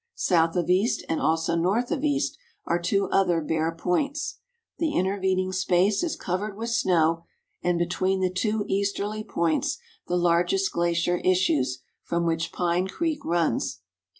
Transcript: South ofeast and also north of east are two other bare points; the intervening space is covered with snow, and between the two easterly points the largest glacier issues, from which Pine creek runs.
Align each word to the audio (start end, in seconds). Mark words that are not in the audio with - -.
South 0.15 0.55
ofeast 0.55 1.03
and 1.07 1.21
also 1.21 1.55
north 1.55 1.91
of 1.91 2.03
east 2.03 2.35
are 2.65 2.79
two 2.79 3.07
other 3.11 3.39
bare 3.39 3.71
points; 3.71 4.39
the 4.79 4.95
intervening 4.95 5.51
space 5.53 6.01
is 6.01 6.15
covered 6.15 6.57
with 6.57 6.71
snow, 6.71 7.23
and 7.61 7.77
between 7.77 8.19
the 8.19 8.33
two 8.33 8.65
easterly 8.67 9.23
points 9.23 9.77
the 10.07 10.17
largest 10.17 10.71
glacier 10.71 11.17
issues, 11.17 11.83
from 12.03 12.25
which 12.25 12.51
Pine 12.51 12.87
creek 12.87 13.23
runs. 13.23 13.81